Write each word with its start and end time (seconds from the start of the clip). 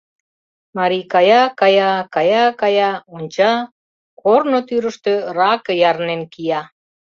Марий 0.77 1.05
кая-кая, 1.13 1.91
кая-кая, 2.15 2.91
онча: 3.15 3.53
корно 4.21 4.59
тӱрыштӧ 4.67 5.13
раке 5.37 5.73
ярнен 5.89 6.21
кия. 6.33 6.61